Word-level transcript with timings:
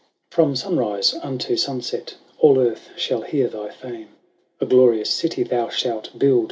"From 0.35 0.55
sunrise 0.55 1.13
unto 1.21 1.55
sunset 1.55 2.15
All 2.39 2.57
earth 2.57 2.89
shall 2.97 3.21
hear 3.21 3.47
thy 3.47 3.69
fame 3.69 4.07
A 4.59 4.65
glorious 4.65 5.11
city 5.11 5.43
thou 5.43 5.69
shalt 5.69 6.17
build. 6.17 6.39